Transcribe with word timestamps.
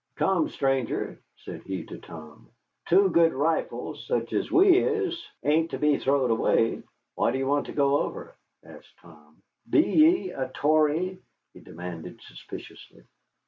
"Come, 0.15 0.49
stranger," 0.49 1.19
said 1.35 1.61
he 1.61 1.83
to 1.83 1.99
Tom, 1.99 2.49
"two 2.87 3.09
good 3.09 3.33
rifles 3.33 4.07
such 4.07 4.33
as 4.33 4.51
we 4.51 4.79
is 4.79 5.23
ain't 5.43 5.69
to 5.69 5.77
be 5.77 5.99
throwed 5.99 6.31
away." 6.31 6.81
"Why 7.13 7.29
do 7.31 7.37
you 7.37 7.45
want 7.45 7.67
to 7.67 7.71
go 7.71 8.01
over?" 8.01 8.33
asked 8.65 8.97
Tom. 8.97 9.43
"Be 9.69 9.81
ye 9.83 10.31
a 10.31 10.49
Tory?" 10.55 11.19
he 11.53 11.59
demanded 11.59 12.19
suspiciously. 12.23 13.03